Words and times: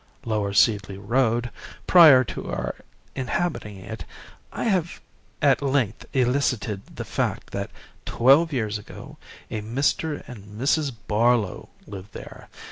Lower 0.25 0.51
Seedley 0.51 0.97
Road 0.97 1.51
prior 1.85 2.23
to 2.23 2.49
our 2.49 2.73
inhabiting 3.13 3.77
it, 3.77 4.03
I 4.51 4.63
have 4.63 4.99
at 5.43 5.61
length 5.61 6.07
elicited 6.11 6.83
the 6.95 7.05
fact 7.05 7.51
that 7.51 7.69
twelve 8.03 8.51
years 8.51 8.79
ago 8.79 9.17
a 9.51 9.61
Mr. 9.61 10.23
and 10.27 10.59
Mrs. 10.59 10.91
Barlowe 11.07 11.69
lived 11.85 12.13
there. 12.13 12.49